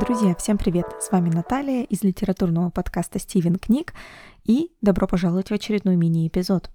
Друзья, 0.00 0.34
всем 0.34 0.58
привет! 0.58 0.86
С 0.98 1.12
вами 1.12 1.30
Наталья 1.30 1.84
из 1.84 2.02
литературного 2.02 2.68
подкаста 2.70 3.20
«Стивен 3.20 3.54
книг» 3.54 3.94
и 4.42 4.72
добро 4.80 5.06
пожаловать 5.06 5.50
в 5.50 5.54
очередной 5.54 5.94
мини-эпизод. 5.94 6.73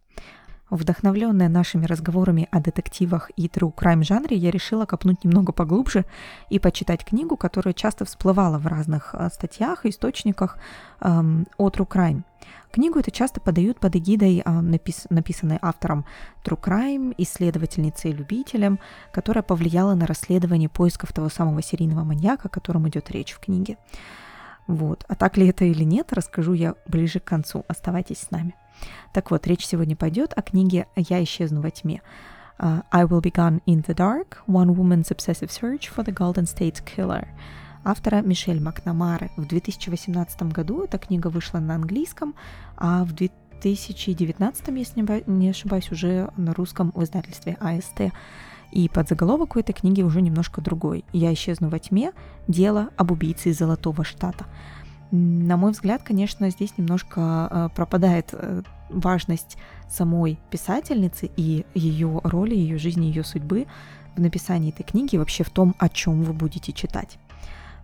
Вдохновленная 0.70 1.50
нашими 1.50 1.86
разговорами 1.86 2.48
о 2.52 2.60
детективах 2.60 3.32
и 3.36 3.48
true 3.48 3.74
crime 3.74 4.04
жанре, 4.04 4.38
я 4.38 4.52
решила 4.52 4.86
копнуть 4.86 5.24
немного 5.24 5.52
поглубже 5.52 6.06
и 6.50 6.60
почитать 6.60 7.04
книгу, 7.04 7.38
которая 7.38 7.74
часто 7.74 8.06
всплывала 8.06 8.60
в 8.60 8.68
разных 8.68 9.14
э, 9.14 9.30
статьях 9.34 9.86
и 9.86 9.90
источниках 9.90 10.58
эм, 11.02 11.48
о 11.58 11.70
true 11.70 11.88
crime. 11.88 12.22
Книгу 12.72 13.00
это 13.00 13.10
часто 13.10 13.42
подают 13.42 13.80
под 13.80 13.96
эгидой, 13.96 14.44
э, 14.46 14.52
напис, 14.62 15.08
написанной 15.10 15.58
автором 15.60 16.06
true 16.44 16.60
crime, 16.60 17.16
исследовательницей 17.18 18.12
и 18.12 18.14
любителем, 18.14 18.80
которая 19.12 19.42
повлияла 19.42 19.96
на 19.96 20.06
расследование 20.06 20.70
поисков 20.70 21.14
того 21.14 21.30
самого 21.30 21.64
серийного 21.64 22.04
маньяка, 22.04 22.48
о 22.48 22.50
котором 22.50 22.88
идет 22.88 23.10
речь 23.10 23.32
в 23.32 23.40
книге. 23.40 23.78
Вот. 24.68 25.04
А 25.08 25.16
так 25.16 25.36
ли 25.36 25.48
это 25.48 25.66
или 25.66 25.84
нет, 25.84 26.14
расскажу 26.14 26.54
я 26.54 26.76
ближе 26.86 27.20
к 27.20 27.24
концу. 27.24 27.66
Оставайтесь 27.68 28.20
с 28.20 28.30
нами. 28.30 28.54
Так 29.14 29.32
вот, 29.32 29.48
речь 29.48 29.66
сегодня 29.66 29.96
пойдет 29.96 30.34
о 30.36 30.42
книге 30.42 30.88
«Я 30.96 31.24
исчезну 31.24 31.62
во 31.62 31.72
тьме». 31.72 32.02
Uh, 32.60 32.84
I 32.92 33.06
Will 33.06 33.22
Be 33.22 33.32
Gone 33.32 33.62
in 33.66 33.86
the 33.86 33.96
Dark– 33.96 34.40
One 34.48 34.76
Woman's 34.76 35.12
Obsessive 35.12 35.50
Search 35.50 35.90
for 35.96 36.04
the 36.04 36.14
Golden 36.14 36.44
State 36.44 36.84
Killer 36.84 37.28
автора 37.84 38.22
Мишель 38.22 38.62
Макнамары. 38.62 39.32
В 39.38 39.48
2018 39.48 40.44
году 40.44 40.84
эта 40.84 40.98
книга 40.98 41.28
вышла 41.28 41.60
на 41.60 41.76
английском, 41.76 42.36
а 42.78 43.04
в 43.04 43.14
2019, 43.14 44.68
если 44.78 45.24
не 45.28 45.50
ошибаюсь, 45.50 45.92
уже 45.92 46.30
на 46.38 46.54
русском 46.54 46.92
в 46.94 47.04
издательстве 47.04 47.58
АСТ. 47.60 48.14
И 48.72 48.88
подзаголовок 48.88 49.56
у 49.56 49.60
этой 49.60 49.74
книги 49.74 50.04
уже 50.04 50.22
немножко 50.22 50.62
другой. 50.62 51.04
«Я 51.12 51.34
исчезну 51.34 51.70
во 51.70 51.80
тьме. 51.80 52.12
Дело 52.48 52.90
об 52.98 53.12
убийце 53.12 53.50
из 53.50 53.58
Золотого 53.58 54.04
Штата». 54.04 54.46
На 55.12 55.58
мой 55.58 55.72
взгляд, 55.72 56.04
конечно, 56.04 56.50
здесь 56.52 56.78
немножко 56.78 57.48
э, 57.50 57.70
пропадает 57.76 58.30
э, 58.34 58.62
важность 58.90 59.58
самой 59.88 60.40
писательницы 60.52 61.32
и 61.36 61.66
ее 61.74 62.22
роли, 62.24 62.54
ее 62.54 62.78
жизни, 62.78 63.06
ее 63.08 63.24
судьбы 63.24 63.66
в 64.16 64.22
написании 64.22 64.72
этой 64.72 64.84
книги, 64.84 65.18
вообще 65.18 65.44
в 65.44 65.50
том, 65.50 65.76
о 65.80 65.90
чем 65.90 66.22
вы 66.24 66.34
будете 66.34 66.74
читать. 66.74 67.18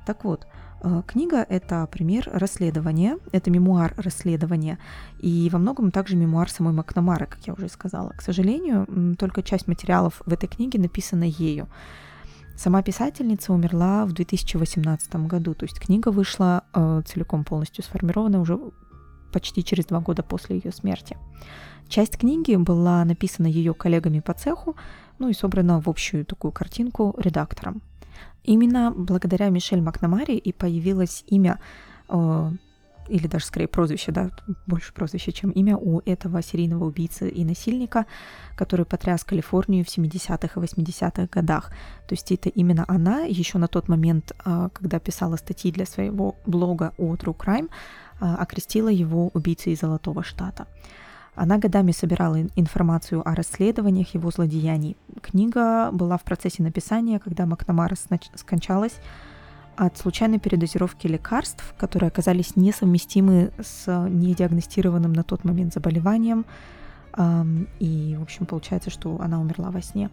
Так 0.05 0.23
вот, 0.23 0.45
э, 0.83 1.01
книга— 1.07 1.37
это 1.49 1.87
пример 1.87 2.29
расследования, 2.31 3.17
это 3.31 3.49
мемуар 3.49 3.95
расследования, 3.97 4.77
и 5.19 5.49
во 5.51 5.57
многом 5.57 5.89
также 5.89 6.15
мемуар 6.15 6.47
самой 6.47 6.73
Макнамары, 6.73 7.25
как 7.25 7.39
я 7.47 7.53
уже 7.53 7.69
сказала. 7.69 8.09
К 8.09 8.21
сожалению, 8.21 9.15
только 9.17 9.41
часть 9.41 9.67
материалов 9.67 10.21
в 10.27 10.31
этой 10.31 10.47
книге 10.47 10.79
написана 10.79 11.23
ею. 11.23 11.67
Сама 12.55 12.81
писательница 12.81 13.53
умерла 13.53 14.05
в 14.05 14.13
2018 14.13 15.15
году, 15.27 15.53
то 15.53 15.65
есть 15.65 15.79
книга 15.79 16.09
вышла 16.09 16.63
э, 16.73 17.01
целиком 17.05 17.43
полностью 17.43 17.83
сформирована 17.83 18.39
уже 18.39 18.57
почти 19.33 19.63
через 19.63 19.85
два 19.85 19.99
года 19.99 20.23
после 20.23 20.57
ее 20.57 20.71
смерти. 20.71 21.17
Часть 21.89 22.17
книги 22.17 22.55
была 22.55 23.03
написана 23.03 23.47
ее 23.47 23.73
коллегами 23.73 24.21
по 24.21 24.33
цеху, 24.33 24.75
ну 25.19 25.29
и 25.29 25.33
собрана 25.33 25.81
в 25.81 25.89
общую 25.89 26.25
такую 26.25 26.51
картинку 26.51 27.13
редактором. 27.17 27.81
Именно 28.43 28.93
благодаря 28.95 29.49
Мишель 29.49 29.81
Макнамаре 29.81 30.37
и 30.37 30.53
появилось 30.53 31.25
имя 31.27 31.59
э, 32.07 32.51
или 33.07 33.27
даже 33.27 33.45
скорее 33.45 33.67
прозвище, 33.67 34.11
да, 34.11 34.31
больше 34.65 34.93
прозвище, 34.93 35.31
чем 35.31 35.51
имя 35.51 35.77
у 35.77 36.01
этого 36.05 36.41
серийного 36.41 36.85
убийцы 36.85 37.29
и 37.29 37.45
насильника, 37.45 38.05
который 38.55 38.85
потряс 38.85 39.23
Калифорнию 39.23 39.85
в 39.85 39.87
70-х 39.87 40.59
и 40.59 40.63
80-х 40.63 41.27
годах. 41.31 41.69
То 42.07 42.13
есть 42.13 42.31
это 42.31 42.49
именно 42.49 42.85
она 42.87 43.21
еще 43.21 43.57
на 43.57 43.67
тот 43.67 43.87
момент, 43.87 44.33
а, 44.43 44.69
когда 44.69 44.99
писала 44.99 45.35
статьи 45.37 45.71
для 45.71 45.85
своего 45.85 46.35
блога 46.45 46.93
о 46.97 47.15
True 47.15 47.35
Crime, 47.35 47.69
а, 48.19 48.35
окрестила 48.37 48.89
его 48.89 49.29
убийцей 49.33 49.75
Золотого 49.75 50.23
Штата. 50.23 50.67
Она 51.35 51.57
годами 51.57 51.91
собирала 51.91 52.39
информацию 52.55 53.27
о 53.27 53.35
расследованиях 53.35 54.13
его 54.13 54.31
злодеяний. 54.31 54.95
Книга 55.21 55.89
была 55.91 56.17
в 56.17 56.23
процессе 56.23 56.63
написания, 56.63 57.19
когда 57.19 57.45
Макнамара 57.45 57.95
скончалась 58.35 58.95
от 59.77 59.97
случайной 59.97 60.39
передозировки 60.39 61.07
лекарств, 61.07 61.73
которые 61.77 62.07
оказались 62.07 62.55
несовместимы 62.55 63.51
с 63.61 63.85
недиагностированным 64.09 65.13
на 65.13 65.23
тот 65.23 65.43
момент 65.43 65.73
заболеванием. 65.73 66.45
И, 67.79 68.15
в 68.19 68.21
общем, 68.21 68.45
получается, 68.45 68.89
что 68.89 69.21
она 69.21 69.39
умерла 69.39 69.71
во 69.71 69.81
сне. 69.81 70.09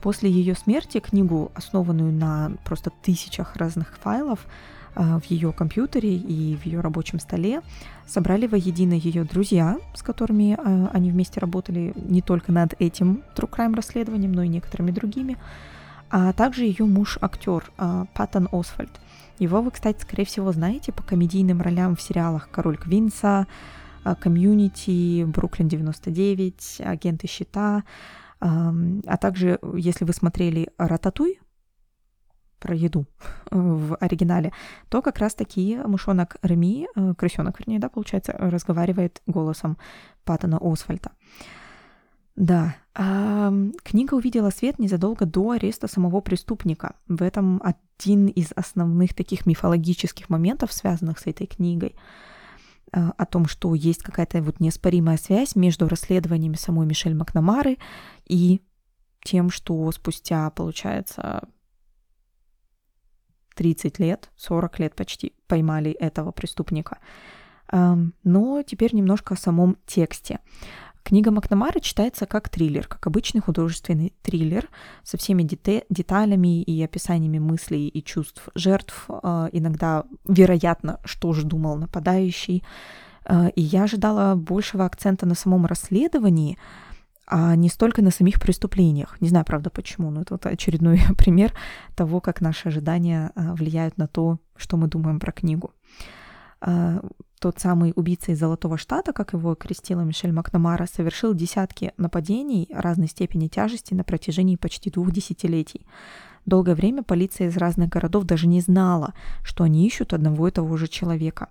После 0.00 0.30
ее 0.30 0.54
смерти 0.54 1.00
книгу, 1.00 1.50
основанную 1.54 2.12
на 2.12 2.52
просто 2.64 2.90
тысячах 3.02 3.56
разных 3.56 3.96
файлов 3.98 4.46
а, 4.94 5.18
в 5.18 5.24
ее 5.24 5.52
компьютере 5.52 6.14
и 6.16 6.56
в 6.56 6.66
ее 6.66 6.80
рабочем 6.80 7.18
столе, 7.18 7.62
собрали 8.06 8.46
воедино 8.46 8.94
ее 8.94 9.24
друзья, 9.24 9.78
с 9.94 10.02
которыми 10.02 10.56
а, 10.56 10.90
они 10.92 11.10
вместе 11.10 11.40
работали 11.40 11.92
не 11.96 12.22
только 12.22 12.52
над 12.52 12.74
этим 12.78 13.22
true 13.34 13.50
crime 13.50 13.74
расследованием, 13.74 14.32
но 14.32 14.42
и 14.44 14.48
некоторыми 14.48 14.92
другими 14.92 15.36
а 16.10 16.32
также 16.32 16.64
ее 16.64 16.84
муж-актер 16.84 17.70
а, 17.76 18.06
Паттон 18.14 18.48
Освальд. 18.52 18.90
Его 19.38 19.62
вы, 19.62 19.70
кстати, 19.70 20.00
скорее 20.02 20.24
всего, 20.24 20.52
знаете 20.52 20.92
по 20.92 21.02
комедийным 21.02 21.62
ролям 21.62 21.96
в 21.96 22.02
сериалах 22.02 22.50
«Король 22.50 22.76
Квинса», 22.76 23.46
а, 24.04 24.14
«Комьюнити», 24.14 25.24
«Бруклин 25.24 25.68
99», 25.68 26.80
«Агенты 26.80 27.26
щита», 27.26 27.84
а 28.40 29.16
также, 29.16 29.58
если 29.74 30.04
вы 30.04 30.12
смотрели 30.12 30.70
«Рататуй», 30.78 31.40
про 32.58 32.74
еду 32.74 33.06
в 33.50 33.96
оригинале, 33.96 34.52
то 34.88 35.02
как 35.02 35.18
раз 35.18 35.34
таки 35.34 35.76
мышонок 35.76 36.36
Реми, 36.42 36.88
э, 36.94 37.14
крысенок, 37.16 37.60
вернее, 37.60 37.78
да, 37.78 37.88
получается, 37.88 38.32
разговаривает 38.32 39.22
голосом 39.26 39.78
Паттона 40.24 40.58
Освальда. 40.60 41.12
Да, 42.38 42.76
книга 43.82 44.14
увидела 44.14 44.50
свет 44.50 44.78
незадолго 44.78 45.26
до 45.26 45.50
ареста 45.50 45.88
самого 45.88 46.20
преступника. 46.20 46.94
В 47.08 47.20
этом 47.22 47.60
один 47.64 48.28
из 48.28 48.52
основных 48.54 49.12
таких 49.12 49.44
мифологических 49.44 50.28
моментов, 50.28 50.72
связанных 50.72 51.18
с 51.18 51.26
этой 51.26 51.48
книгой, 51.48 51.96
а, 52.92 53.12
о 53.18 53.26
том, 53.26 53.46
что 53.48 53.74
есть 53.74 54.04
какая-то 54.04 54.40
вот 54.40 54.60
неоспоримая 54.60 55.16
связь 55.16 55.56
между 55.56 55.88
расследованиями 55.88 56.54
самой 56.54 56.86
Мишель 56.86 57.16
Макнамары 57.16 57.76
и 58.24 58.62
тем, 59.24 59.50
что 59.50 59.90
спустя, 59.90 60.48
получается, 60.50 61.48
30 63.56 63.98
лет, 63.98 64.30
40 64.36 64.78
лет 64.78 64.94
почти 64.94 65.32
поймали 65.48 65.90
этого 65.90 66.30
преступника. 66.30 66.98
Но 67.70 68.62
теперь 68.62 68.94
немножко 68.94 69.34
о 69.34 69.36
самом 69.36 69.76
тексте. 69.86 70.38
Книга 71.08 71.30
Макнамары 71.30 71.80
читается 71.80 72.26
как 72.26 72.50
триллер, 72.50 72.86
как 72.86 73.06
обычный 73.06 73.40
художественный 73.40 74.12
триллер 74.20 74.68
со 75.02 75.16
всеми 75.16 75.42
дете- 75.42 75.86
деталями 75.88 76.62
и 76.62 76.82
описаниями 76.82 77.38
мыслей 77.38 77.88
и 77.88 78.04
чувств 78.04 78.50
жертв, 78.54 79.06
э, 79.08 79.48
иногда 79.52 80.04
вероятно, 80.28 81.00
что 81.06 81.32
же 81.32 81.46
думал 81.46 81.78
нападающий. 81.78 82.62
Э, 83.24 83.48
и 83.56 83.62
я 83.62 83.84
ожидала 83.84 84.34
большего 84.34 84.84
акцента 84.84 85.24
на 85.24 85.34
самом 85.34 85.64
расследовании, 85.64 86.58
а 87.26 87.56
не 87.56 87.70
столько 87.70 88.02
на 88.02 88.10
самих 88.10 88.38
преступлениях. 88.38 89.16
Не 89.22 89.30
знаю, 89.30 89.46
правда, 89.46 89.70
почему, 89.70 90.10
но 90.10 90.20
это 90.20 90.34
вот 90.34 90.44
очередной 90.44 91.00
пример 91.16 91.54
того, 91.96 92.20
как 92.20 92.42
наши 92.42 92.68
ожидания 92.68 93.32
э, 93.34 93.54
влияют 93.54 93.96
на 93.96 94.08
то, 94.08 94.40
что 94.56 94.76
мы 94.76 94.88
думаем 94.88 95.20
про 95.20 95.32
книгу 95.32 95.72
тот 97.38 97.58
самый 97.58 97.92
убийца 97.96 98.32
из 98.32 98.38
Золотого 98.38 98.78
Штата, 98.78 99.12
как 99.12 99.32
его 99.32 99.54
крестила 99.54 100.00
Мишель 100.00 100.32
Макнамара, 100.32 100.86
совершил 100.86 101.34
десятки 101.34 101.92
нападений 101.96 102.68
разной 102.70 103.08
степени 103.08 103.48
тяжести 103.48 103.94
на 103.94 104.04
протяжении 104.04 104.56
почти 104.56 104.90
двух 104.90 105.10
десятилетий. 105.10 105.86
Долгое 106.46 106.74
время 106.74 107.02
полиция 107.02 107.48
из 107.48 107.56
разных 107.56 107.90
городов 107.90 108.24
даже 108.24 108.46
не 108.46 108.60
знала, 108.60 109.14
что 109.42 109.64
они 109.64 109.86
ищут 109.86 110.12
одного 110.12 110.48
и 110.48 110.50
того 110.50 110.76
же 110.76 110.88
человека. 110.88 111.48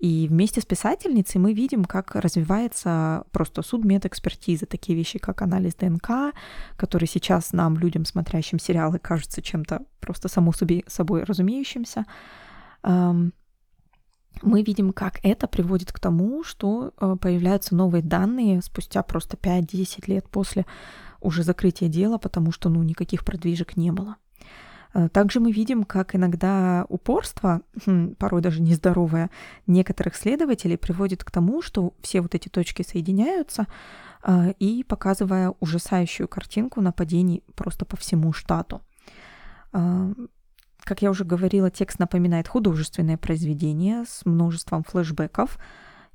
И 0.00 0.26
вместе 0.28 0.60
с 0.60 0.66
писательницей 0.66 1.40
мы 1.40 1.52
видим, 1.52 1.84
как 1.84 2.14
развивается 2.14 3.24
просто 3.30 3.62
судмедэкспертиза, 3.62 4.66
такие 4.66 4.96
вещи, 4.96 5.18
как 5.18 5.40
анализ 5.42 5.74
ДНК, 5.76 6.34
который 6.76 7.06
сейчас 7.08 7.52
нам, 7.52 7.78
людям, 7.78 8.04
смотрящим 8.04 8.58
сериалы, 8.58 8.98
кажется 8.98 9.40
чем-то 9.40 9.82
просто 10.00 10.28
само 10.28 10.52
собой 10.88 11.24
разумеющимся 11.24 12.04
мы 14.44 14.62
видим, 14.62 14.92
как 14.92 15.20
это 15.22 15.48
приводит 15.48 15.92
к 15.92 15.98
тому, 15.98 16.44
что 16.44 16.92
э, 17.00 17.16
появляются 17.20 17.74
новые 17.74 18.02
данные 18.02 18.62
спустя 18.62 19.02
просто 19.02 19.36
5-10 19.36 20.04
лет 20.06 20.28
после 20.28 20.66
уже 21.20 21.42
закрытия 21.42 21.88
дела, 21.88 22.18
потому 22.18 22.52
что 22.52 22.68
ну, 22.68 22.82
никаких 22.82 23.24
продвижек 23.24 23.76
не 23.76 23.90
было. 23.90 24.16
Э, 24.94 25.08
также 25.08 25.40
мы 25.40 25.50
видим, 25.50 25.84
как 25.84 26.14
иногда 26.14 26.86
упорство, 26.88 27.62
хм, 27.84 28.14
порой 28.14 28.42
даже 28.42 28.62
нездоровое, 28.62 29.30
некоторых 29.66 30.14
следователей 30.14 30.78
приводит 30.78 31.24
к 31.24 31.30
тому, 31.30 31.62
что 31.62 31.94
все 32.00 32.20
вот 32.20 32.34
эти 32.34 32.48
точки 32.48 32.82
соединяются 32.82 33.66
э, 34.22 34.52
и 34.58 34.84
показывая 34.84 35.54
ужасающую 35.60 36.28
картинку 36.28 36.80
нападений 36.80 37.42
просто 37.54 37.84
по 37.84 37.96
всему 37.96 38.32
штату. 38.32 38.80
Как 40.84 41.02
я 41.02 41.10
уже 41.10 41.24
говорила, 41.24 41.70
текст 41.70 41.98
напоминает 41.98 42.46
художественное 42.46 43.16
произведение 43.16 44.04
с 44.06 44.24
множеством 44.24 44.84
флешбеков. 44.84 45.58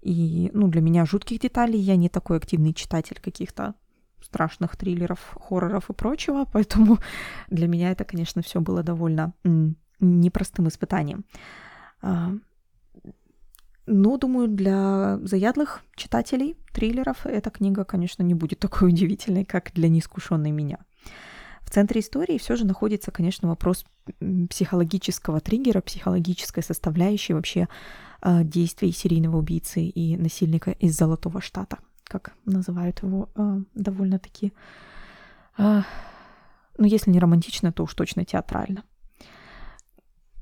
И 0.02 0.50
ну, 0.54 0.68
для 0.68 0.82
меня 0.82 1.06
жутких 1.06 1.40
деталей 1.40 1.80
я 1.80 1.96
не 1.96 2.08
такой 2.08 2.38
активный 2.38 2.74
читатель 2.74 3.20
каких-то 3.20 3.76
страшных 4.22 4.78
триллеров, 4.78 5.38
хорроров 5.42 5.90
и 5.90 5.94
прочего, 5.94 6.46
поэтому 6.54 7.00
для 7.50 7.68
меня 7.68 7.92
это, 7.92 8.04
конечно, 8.06 8.42
все 8.42 8.62
было 8.62 8.84
довольно 8.84 9.34
непростым 10.00 10.68
испытанием. 10.68 11.26
А, 12.02 12.32
но, 13.86 14.18
думаю, 14.18 14.48
для 14.48 15.18
заядлых 15.24 15.82
читателей 15.96 16.56
триллеров 16.74 17.26
эта 17.26 17.50
книга, 17.50 17.84
конечно, 17.86 18.22
не 18.22 18.36
будет 18.36 18.60
такой 18.60 18.90
удивительной, 18.90 19.46
как 19.46 19.74
для 19.74 19.90
неискушенной 19.90 20.52
меня. 20.52 20.78
В 21.70 21.72
центре 21.72 22.02
истории 22.02 22.40
все 22.40 22.56
же 22.56 22.66
находится, 22.66 23.12
конечно, 23.12 23.48
вопрос 23.48 23.86
психологического 24.50 25.40
триггера, 25.40 25.82
психологической 25.82 26.64
составляющей 26.64 27.34
вообще 27.34 27.68
а, 28.22 28.44
действий 28.44 28.92
серийного 28.92 29.38
убийцы 29.38 29.84
и 29.84 30.18
насильника 30.18 30.72
из 30.72 30.98
Золотого 30.98 31.42
Штата, 31.42 31.78
как 32.06 32.34
называют 32.46 33.04
его 33.04 33.30
а, 33.36 33.60
довольно-таки, 33.76 34.52
ну, 35.60 35.84
если 36.80 37.12
не 37.12 37.20
романтично, 37.20 37.72
то 37.72 37.84
уж 37.84 37.94
точно 37.94 38.26
театрально. 38.26 38.84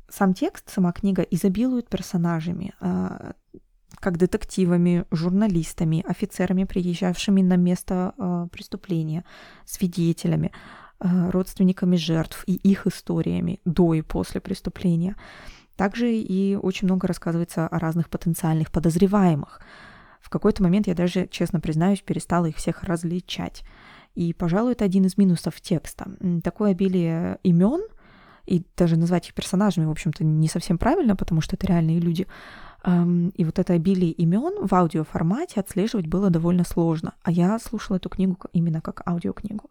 Сам 0.08 0.34
текст, 0.34 0.70
сама 0.70 0.94
книга 0.94 1.24
изобилует 1.24 1.90
персонажами, 1.90 2.74
как 4.00 4.18
детективами, 4.18 5.04
журналистами, 5.12 6.06
офицерами, 6.08 6.64
приезжавшими 6.64 7.42
на 7.42 7.58
место 7.58 8.48
преступления, 8.52 9.26
свидетелями, 9.66 10.52
родственниками 11.00 11.96
жертв 11.96 12.44
и 12.48 12.54
их 12.56 12.88
историями 12.88 13.60
до 13.66 13.94
и 13.94 14.02
после 14.02 14.42
преступления. 14.42 15.16
Также 15.76 16.14
и 16.14 16.56
очень 16.56 16.88
много 16.88 17.08
рассказывается 17.08 17.68
о 17.68 17.80
разных 17.80 18.10
потенциальных 18.10 18.72
подозреваемых. 18.72 19.62
В 20.22 20.30
какой-то 20.30 20.64
момент 20.64 20.88
я 20.88 20.96
даже, 20.96 21.28
честно 21.28 21.60
признаюсь, 21.60 22.02
перестала 22.02 22.48
их 22.48 22.56
всех 22.56 22.84
различать. 22.84 23.64
И, 24.16 24.34
пожалуй, 24.34 24.72
это 24.72 24.86
один 24.86 25.06
из 25.06 25.18
минусов 25.18 25.62
текста. 25.62 26.10
Такое 26.44 26.72
обилие 26.72 27.38
имен— 27.44 27.82
и 28.48 28.64
даже 28.78 28.98
назвать 28.98 29.28
их 29.28 29.34
персонажами, 29.34 29.86
в 29.86 29.92
общем-то, 29.92 30.24
не 30.24 30.48
совсем 30.48 30.78
правильно, 30.78 31.16
потому 31.16 31.42
что 31.42 31.56
это 31.56 31.68
реальные 31.68 32.00
люди. 32.00 32.26
И 32.86 33.44
вот 33.44 33.60
это 33.60 33.74
обилие 33.74 34.12
имен 34.12 34.66
в 34.66 34.74
аудиоформате 34.74 35.60
отслеживать 35.60 36.08
было 36.08 36.30
довольно 36.30 36.64
сложно. 36.64 37.14
А 37.24 37.32
я 37.32 37.60
слушала 37.60 37.98
эту 37.98 38.10
книгу 38.10 38.38
именно 38.54 38.80
как 38.80 39.06
аудиокнигу. 39.06 39.70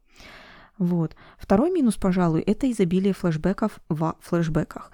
Вот. 0.79 1.17
Второй 1.39 1.71
минус, 1.71 1.97
пожалуй, 1.97 2.41
это 2.41 2.71
изобилие 2.71 3.13
флешбеков 3.13 3.81
в 3.89 4.17
флешбеках. 4.21 4.91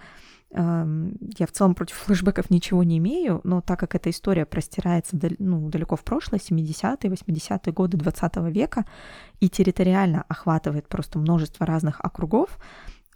Я 0.55 1.47
в 1.47 1.53
целом 1.53 1.75
против 1.75 1.97
флешбеков 1.97 2.51
ничего 2.51 2.83
не 2.83 2.99
имею, 2.99 3.41
но 3.43 3.63
так 3.63 3.81
как 3.81 3.95
эта 3.95 4.11
история 4.11 4.45
простирается 4.45 5.19
ну, 5.39 5.71
далеко 5.71 5.97
в 5.97 6.05
прошлое, 6.05 6.41
70-е, 6.41 7.11
80-е 7.11 7.73
годы 7.73 7.97
20 7.97 8.37
века, 8.55 8.85
и 9.41 9.49
территориально 9.49 10.25
охватывает 10.29 10.89
просто 10.89 11.19
множество 11.19 11.65
разных 11.65 12.01
округов, 12.01 12.59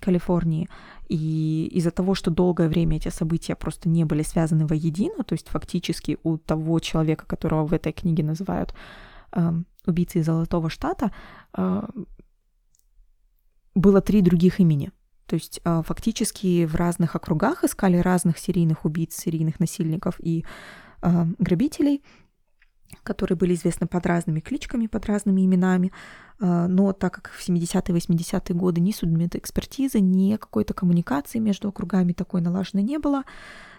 Калифорнии. 0.00 0.68
И 1.08 1.68
из-за 1.72 1.90
того, 1.90 2.14
что 2.14 2.30
долгое 2.30 2.68
время 2.68 2.96
эти 2.96 3.08
события 3.08 3.54
просто 3.54 3.88
не 3.88 4.04
были 4.04 4.22
связаны 4.22 4.66
воедино, 4.66 5.24
то 5.24 5.34
есть 5.34 5.48
фактически 5.48 6.18
у 6.22 6.38
того 6.38 6.78
человека, 6.80 7.26
которого 7.26 7.66
в 7.66 7.72
этой 7.72 7.92
книге 7.92 8.24
называют 8.24 8.74
э, 9.32 9.52
убийцей 9.86 10.22
Золотого 10.22 10.68
Штата, 10.68 11.12
э, 11.56 11.82
было 13.76 14.00
три 14.00 14.22
других 14.22 14.58
имени. 14.58 14.90
То 15.26 15.34
есть 15.34 15.60
э, 15.64 15.82
фактически 15.84 16.64
в 16.64 16.74
разных 16.74 17.14
округах 17.14 17.64
искали 17.64 17.98
разных 17.98 18.38
серийных 18.38 18.84
убийц, 18.84 19.14
серийных 19.14 19.60
насильников 19.60 20.16
и 20.18 20.44
э, 21.02 21.26
грабителей, 21.38 22.02
которые 23.02 23.36
были 23.36 23.54
известны 23.54 23.86
под 23.86 24.06
разными 24.06 24.40
кличками, 24.40 24.86
под 24.86 25.06
разными 25.06 25.44
именами. 25.44 25.92
А, 26.38 26.68
но 26.68 26.92
так 26.92 27.14
как 27.14 27.30
в 27.30 27.46
70-е 27.46 27.94
80-е 27.94 28.54
годы 28.54 28.80
ни 28.80 28.92
судмедэкспертизы, 28.92 30.00
ни 30.00 30.36
какой-то 30.36 30.74
коммуникации 30.74 31.38
между 31.38 31.68
округами 31.68 32.12
такой 32.12 32.40
налаженной 32.40 32.82
не 32.82 32.98
было, 32.98 33.24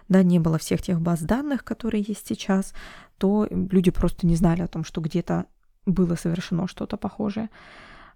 да, 0.09 0.23
не 0.23 0.39
было 0.39 0.57
всех 0.57 0.81
тех 0.81 1.01
баз 1.01 1.21
данных, 1.21 1.63
которые 1.63 2.03
есть 2.07 2.27
сейчас, 2.27 2.73
то 3.17 3.47
люди 3.49 3.91
просто 3.91 4.27
не 4.27 4.35
знали 4.35 4.61
о 4.61 4.67
том, 4.67 4.83
что 4.83 5.01
где-то 5.01 5.45
было 5.85 6.15
совершено 6.15 6.67
что-то 6.67 6.97
похожее. 6.97 7.49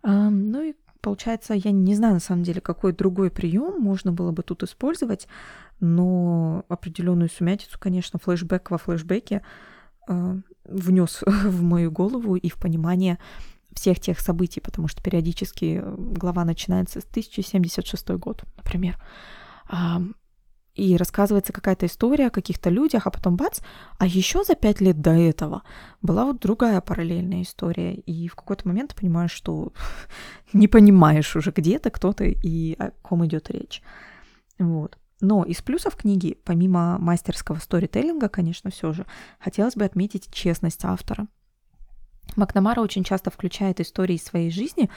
А, 0.03 0.29
ну 0.29 0.61
и 0.61 0.73
получается, 1.01 1.53
я 1.53 1.71
не 1.71 1.95
знаю 1.95 2.15
на 2.15 2.19
самом 2.19 2.43
деле, 2.43 2.61
какой 2.61 2.93
другой 2.93 3.31
прием 3.31 3.79
можно 3.81 4.11
было 4.11 4.31
бы 4.31 4.43
тут 4.43 4.63
использовать, 4.63 5.27
но 5.79 6.63
определенную 6.69 7.29
сумятицу, 7.29 7.77
конечно, 7.79 8.19
флешбэк 8.19 8.71
во 8.71 8.77
флешбеке 8.77 9.41
э, 10.07 10.35
внес 10.65 11.21
в 11.25 11.63
мою 11.63 11.91
голову 11.91 12.35
и 12.35 12.49
в 12.49 12.55
понимание 12.55 13.17
всех 13.73 13.99
тех 13.99 14.19
событий, 14.19 14.59
потому 14.59 14.87
что 14.87 15.01
периодически 15.01 15.81
э, 15.83 15.95
глава 15.97 16.45
начинается 16.45 17.01
с 17.01 17.05
1076 17.05 18.09
год, 18.11 18.43
например. 18.57 18.97
И 20.73 20.95
рассказывается 20.95 21.51
какая-то 21.51 21.85
история 21.85 22.27
о 22.27 22.31
каких-то 22.31 22.69
людях, 22.69 23.05
а 23.05 23.11
потом 23.11 23.35
бац, 23.35 23.59
а 23.97 24.05
еще 24.07 24.43
за 24.43 24.55
пять 24.55 24.79
лет 24.79 25.01
до 25.01 25.11
этого 25.11 25.63
была 26.01 26.25
вот 26.25 26.39
другая 26.39 26.79
параллельная 26.79 27.41
история. 27.41 27.93
И 27.93 28.29
в 28.29 28.35
какой-то 28.35 28.67
момент 28.67 28.91
ты 28.91 29.01
понимаешь, 29.01 29.31
что 29.31 29.73
не 30.53 30.67
понимаешь 30.67 31.35
уже 31.35 31.51
где-то 31.51 31.89
кто-то 31.89 32.23
и 32.23 32.73
о 32.79 32.91
ком 33.01 33.25
идет 33.25 33.49
речь. 33.49 33.81
Вот. 34.59 34.97
Но 35.19 35.43
из 35.43 35.61
плюсов 35.61 35.95
книги, 35.95 36.37
помимо 36.43 36.97
мастерского 36.97 37.57
сторителлинга, 37.57 38.27
конечно, 38.27 38.71
все 38.71 38.91
же, 38.91 39.05
хотелось 39.39 39.75
бы 39.75 39.85
отметить 39.85 40.31
честность 40.31 40.83
автора. 40.83 41.27
Макнамара 42.35 42.81
очень 42.81 43.03
часто 43.03 43.29
включает 43.29 43.79
истории 43.79 44.15
из 44.15 44.23
своей 44.23 44.49
жизни, 44.49 44.89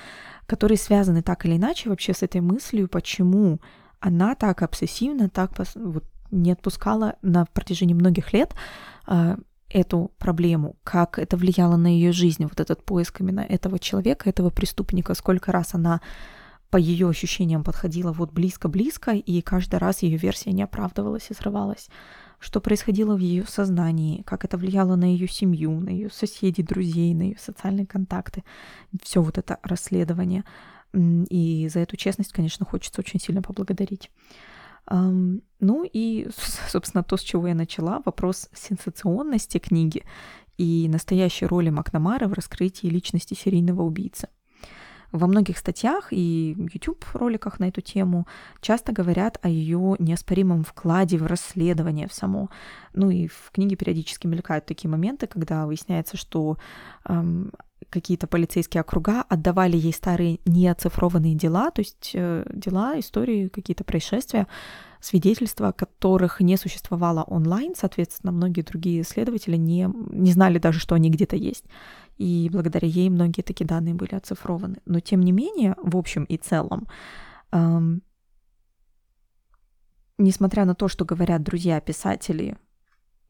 которые 0.46 0.78
связаны 0.78 1.22
так 1.22 1.44
или 1.44 1.56
иначе 1.56 1.88
вообще 1.88 2.14
с 2.14 2.22
этой 2.22 2.40
мыслью, 2.40 2.88
почему 2.88 3.60
она 4.04 4.34
так 4.34 4.62
обсессивно, 4.62 5.28
так 5.28 5.52
вот, 5.74 6.04
не 6.30 6.52
отпускала 6.52 7.16
на 7.22 7.46
протяжении 7.46 7.94
многих 7.94 8.32
лет 8.32 8.54
э, 9.06 9.36
эту 9.70 10.10
проблему, 10.18 10.76
как 10.84 11.18
это 11.18 11.36
влияло 11.36 11.76
на 11.76 11.86
ее 11.86 12.12
жизнь, 12.12 12.44
вот 12.44 12.60
этот 12.60 12.84
поиск 12.84 13.20
именно 13.20 13.40
этого 13.40 13.78
человека, 13.78 14.28
этого 14.28 14.50
преступника, 14.50 15.14
сколько 15.14 15.52
раз 15.52 15.74
она 15.74 16.00
по 16.70 16.76
ее 16.76 17.08
ощущениям 17.08 17.64
подходила 17.64 18.12
вот 18.12 18.32
близко-близко, 18.32 19.12
и 19.12 19.40
каждый 19.40 19.78
раз 19.78 20.02
ее 20.02 20.18
версия 20.18 20.52
не 20.52 20.62
оправдывалась 20.62 21.30
и 21.30 21.34
срывалась 21.34 21.88
что 22.44 22.60
происходило 22.60 23.14
в 23.14 23.20
ее 23.20 23.46
сознании, 23.46 24.22
как 24.22 24.44
это 24.44 24.58
влияло 24.58 24.96
на 24.96 25.04
ее 25.04 25.26
семью, 25.26 25.80
на 25.80 25.88
ее 25.88 26.10
соседей, 26.10 26.62
друзей, 26.62 27.14
на 27.14 27.22
ее 27.22 27.38
социальные 27.38 27.86
контакты. 27.86 28.44
Все 29.02 29.22
вот 29.22 29.38
это 29.38 29.58
расследование. 29.62 30.44
И 30.94 31.68
за 31.68 31.80
эту 31.80 31.96
честность, 31.96 32.32
конечно, 32.32 32.64
хочется 32.64 33.00
очень 33.00 33.20
сильно 33.20 33.42
поблагодарить. 33.42 34.10
Ну 34.90 35.84
и, 35.90 36.28
собственно, 36.68 37.02
то, 37.02 37.16
с 37.16 37.22
чего 37.22 37.48
я 37.48 37.54
начала, 37.54 38.02
вопрос 38.04 38.48
сенсационности 38.52 39.58
книги 39.58 40.04
и 40.56 40.88
настоящей 40.88 41.46
роли 41.46 41.70
Макнамары 41.70 42.28
в 42.28 42.32
раскрытии 42.32 42.86
личности 42.86 43.34
серийного 43.34 43.82
убийцы. 43.82 44.28
Во 45.14 45.28
многих 45.28 45.58
статьях 45.58 46.08
и 46.10 46.56
YouTube 46.72 47.04
роликах 47.12 47.60
на 47.60 47.68
эту 47.68 47.80
тему 47.80 48.26
часто 48.60 48.90
говорят 48.90 49.38
о 49.42 49.48
ее 49.48 49.94
неоспоримом 50.00 50.64
вкладе 50.64 51.18
в 51.18 51.26
расследование 51.26 52.08
в 52.08 52.12
само. 52.12 52.50
Ну 52.94 53.10
и 53.10 53.28
в 53.28 53.52
книге 53.52 53.76
периодически 53.76 54.26
мелькают 54.26 54.66
такие 54.66 54.90
моменты, 54.90 55.28
когда 55.28 55.66
выясняется, 55.66 56.16
что 56.16 56.58
эм, 57.08 57.52
какие-то 57.90 58.26
полицейские 58.26 58.80
округа 58.80 59.22
отдавали 59.28 59.76
ей 59.76 59.92
старые 59.92 60.40
неоцифрованные 60.46 61.36
дела, 61.36 61.70
то 61.70 61.80
есть 61.80 62.10
э, 62.14 62.44
дела, 62.52 62.98
истории, 62.98 63.46
какие-то 63.46 63.84
происшествия, 63.84 64.48
свидетельства, 65.00 65.70
которых 65.70 66.40
не 66.40 66.56
существовало 66.56 67.22
онлайн, 67.22 67.74
соответственно, 67.76 68.32
многие 68.32 68.62
другие 68.62 69.04
следователи 69.04 69.56
не, 69.56 69.88
не 70.10 70.32
знали 70.32 70.58
даже, 70.58 70.80
что 70.80 70.96
они 70.96 71.10
где-то 71.10 71.36
есть 71.36 71.64
и 72.16 72.48
благодаря 72.52 72.88
ей 72.88 73.10
многие 73.10 73.42
такие 73.42 73.66
данные 73.66 73.94
были 73.94 74.14
оцифрованы. 74.14 74.76
Но 74.84 75.00
тем 75.00 75.20
не 75.20 75.32
менее, 75.32 75.74
в 75.82 75.96
общем 75.96 76.24
и 76.24 76.36
целом, 76.36 76.86
эм, 77.52 78.02
несмотря 80.18 80.64
на 80.64 80.74
то, 80.74 80.88
что 80.88 81.04
говорят 81.04 81.42
друзья 81.42 81.80
писатели 81.80 82.56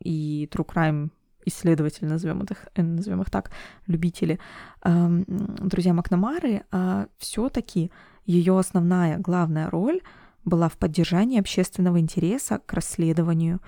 и 0.00 0.49
true 0.53 0.67
crime 0.67 1.11
исследователи, 1.47 2.07
назовем 2.07 2.43
их, 2.43 2.67
э, 2.75 2.83
назовем 2.83 3.23
их 3.23 3.31
так, 3.31 3.50
любители, 3.87 4.38
эм, 4.83 5.25
друзья 5.29 5.93
Макнамары, 5.93 6.64
э, 6.71 7.07
все-таки 7.19 7.91
ее 8.26 8.59
основная, 8.59 9.19
главная 9.19 9.71
роль 9.71 10.00
была 10.45 10.69
в 10.69 10.76
поддержании 10.76 11.41
общественного 11.41 11.99
интереса 11.99 12.61
к 12.67 12.73
расследованию 12.73 13.61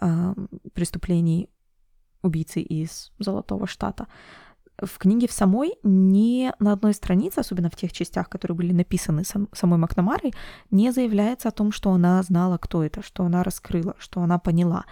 э, 0.00 0.34
преступлений 0.72 1.48
убийцы 2.22 2.60
из 2.60 3.12
Золотого 3.18 3.66
Штата. 3.66 4.06
В 4.82 4.98
книге 4.98 5.28
в 5.28 5.32
самой 5.32 5.74
ни 5.82 6.52
на 6.58 6.72
одной 6.72 6.94
странице, 6.94 7.40
особенно 7.40 7.70
в 7.70 7.76
тех 7.76 7.92
частях, 7.92 8.28
которые 8.28 8.56
были 8.56 8.72
написаны 8.72 9.24
сам, 9.24 9.48
самой 9.52 9.78
Макнамарой, 9.78 10.32
не 10.70 10.90
заявляется 10.90 11.48
о 11.48 11.52
том, 11.52 11.72
что 11.72 11.92
она 11.92 12.22
знала, 12.22 12.58
кто 12.58 12.82
это, 12.82 13.02
что 13.02 13.24
она 13.24 13.42
раскрыла, 13.42 13.94
что 13.98 14.20
она 14.20 14.38
поняла, 14.38 14.84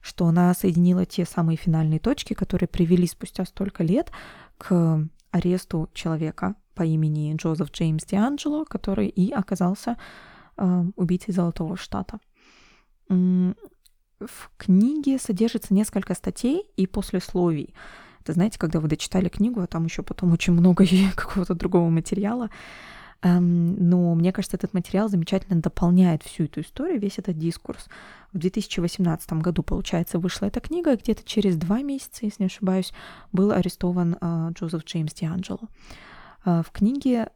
что 0.00 0.26
она 0.26 0.54
соединила 0.54 1.04
те 1.04 1.24
самые 1.24 1.56
финальные 1.56 1.98
точки, 1.98 2.34
которые 2.34 2.68
привели 2.68 3.06
спустя 3.06 3.44
столько 3.44 3.82
лет 3.82 4.12
к 4.58 5.08
аресту 5.30 5.88
человека 5.92 6.54
по 6.74 6.82
имени 6.82 7.34
Джозеф 7.34 7.72
Джеймс 7.72 8.04
Дианджело, 8.04 8.64
который 8.64 9.08
и 9.08 9.32
оказался 9.32 9.96
э, 10.56 10.84
убийцей 10.96 11.34
Золотого 11.34 11.76
Штата. 11.76 12.18
В 13.08 14.50
книге 14.56 15.18
содержится 15.18 15.74
несколько 15.74 16.14
статей 16.14 16.70
и 16.76 16.86
послесловий. 16.86 17.74
Это 18.24 18.32
знаете, 18.32 18.58
когда 18.58 18.80
вы 18.80 18.88
дочитали 18.88 19.28
книгу, 19.28 19.60
а 19.60 19.66
там 19.66 19.84
еще 19.84 20.02
потом 20.02 20.32
очень 20.32 20.54
много 20.54 20.86
какого-то 21.14 21.54
другого 21.54 21.90
материала. 21.90 22.48
Эм, 23.20 23.76
но 23.88 24.14
мне 24.14 24.32
кажется, 24.32 24.56
этот 24.56 24.72
материал 24.72 25.10
замечательно 25.10 25.60
дополняет 25.60 26.22
всю 26.22 26.44
эту 26.44 26.62
историю, 26.62 26.98
весь 26.98 27.18
этот 27.18 27.38
дискурс. 27.38 27.86
В 28.32 28.38
2018 28.38 29.34
году, 29.34 29.62
получается, 29.62 30.18
вышла 30.18 30.46
эта 30.46 30.60
книга, 30.60 30.96
где-то 30.96 31.22
через 31.24 31.56
два 31.56 31.82
месяца, 31.82 32.24
если 32.24 32.44
не 32.44 32.46
ошибаюсь, 32.46 32.94
был 33.30 33.52
арестован 33.52 34.16
э, 34.18 34.50
Джозеф 34.52 34.84
Джеймс 34.84 35.12
Дианджело. 35.12 35.68
Э, 36.46 36.62
в 36.66 36.70
книге 36.70 37.28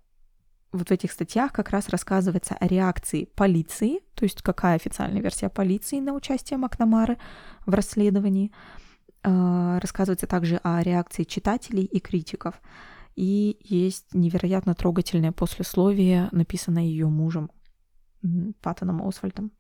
вот 0.73 0.88
в 0.88 0.90
этих 0.90 1.12
статьях 1.12 1.52
как 1.52 1.68
раз 1.68 1.90
рассказывается 1.90 2.54
о 2.54 2.66
реакции 2.66 3.28
полиции, 3.35 4.00
то 4.14 4.25
есть 4.25 4.40
какая 4.40 4.76
официальная 4.76 5.21
версия 5.21 5.50
полиции 5.50 6.00
на 6.00 6.14
участие 6.14 6.59
Макнамары 6.59 7.18
в 7.66 7.75
расследовании. 7.75 8.52
А, 9.22 9.80
рассказывается 9.80 10.26
также 10.26 10.56
о 10.62 10.82
реакции 10.82 11.25
читателей 11.25 11.84
и 11.84 12.00
критиков. 12.00 12.60
И 13.16 13.58
есть 13.64 14.14
невероятно 14.14 14.75
трогательное 14.75 15.32
послесловие, 15.32 16.28
написанное 16.30 16.84
ее 16.84 17.08
мужем 17.08 17.50
Паттоном 18.60 19.02
Освальдом. 19.06 19.50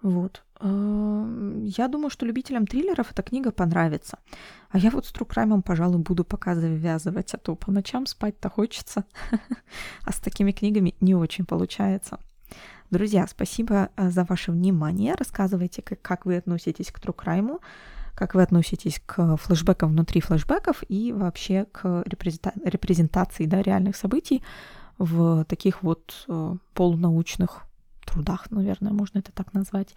Вот. 0.00 0.44
Я 0.60 1.88
думаю, 1.88 2.10
что 2.10 2.26
любителям 2.26 2.66
триллеров 2.66 3.10
эта 3.10 3.22
книга 3.22 3.50
понравится. 3.50 4.18
А 4.68 4.78
я 4.78 4.90
вот 4.90 5.06
с 5.06 5.12
Трукраймом, 5.12 5.62
пожалуй, 5.62 5.98
буду 5.98 6.24
пока 6.24 6.54
завязывать, 6.54 7.34
а 7.34 7.38
то 7.38 7.56
по 7.56 7.72
ночам 7.72 8.06
спать-то 8.06 8.50
хочется. 8.50 9.04
А 10.04 10.12
с 10.12 10.20
такими 10.20 10.52
книгами 10.52 10.94
не 11.00 11.14
очень 11.14 11.46
получается. 11.46 12.20
Друзья, 12.90 13.26
спасибо 13.26 13.90
э, 13.96 14.10
за 14.10 14.24
ваше 14.24 14.52
внимание. 14.52 15.14
Рассказывайте, 15.14 15.82
как, 15.82 16.00
как 16.02 16.26
вы 16.26 16.36
относитесь 16.36 16.92
к 16.92 17.00
Трукрайму, 17.00 17.60
как 18.14 18.34
вы 18.34 18.42
относитесь 18.42 19.00
к 19.04 19.36
флешбекам 19.36 19.90
внутри 19.90 20.20
флешбеков 20.20 20.82
и 20.88 21.12
вообще 21.12 21.66
к 21.72 22.04
репрезентации 22.06 23.46
да, 23.46 23.62
реальных 23.62 23.96
событий 23.96 24.42
в 24.98 25.44
таких 25.46 25.82
вот 25.82 26.24
э, 26.28 26.56
полунаучных 26.74 27.62
трудах, 28.04 28.50
наверное, 28.50 28.92
можно 28.92 29.18
это 29.18 29.32
так 29.32 29.54
назвать. 29.54 29.94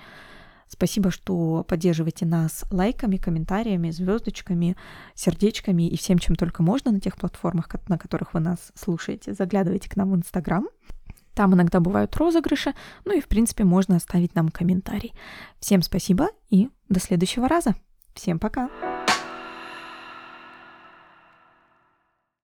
Спасибо, 0.69 1.11
что 1.11 1.63
поддерживаете 1.67 2.25
нас 2.25 2.65
лайками, 2.71 3.17
комментариями, 3.17 3.89
звездочками, 3.89 4.75
сердечками 5.15 5.87
и 5.87 5.95
всем, 5.95 6.19
чем 6.19 6.35
только 6.35 6.61
можно 6.61 6.91
на 6.91 6.99
тех 6.99 7.15
платформах, 7.15 7.69
на 7.87 7.97
которых 7.97 8.33
вы 8.33 8.41
нас 8.41 8.71
слушаете. 8.75 9.33
Заглядывайте 9.33 9.89
к 9.89 9.95
нам 9.95 10.11
в 10.11 10.15
Инстаграм. 10.15 10.67
Там 11.37 11.53
иногда 11.53 11.79
бывают 11.79 12.15
розыгрыши, 12.15 12.73
ну 13.05 13.15
и, 13.15 13.21
в 13.21 13.27
принципе, 13.27 13.63
можно 13.63 13.95
оставить 13.95 14.33
нам 14.33 14.49
комментарий. 14.49 15.13
Всем 15.59 15.83
спасибо 15.83 16.29
и 16.49 16.69
до 16.89 16.99
следующего 16.99 17.47
раза. 17.47 17.75
Всем 18.15 18.39
пока! 18.39 18.96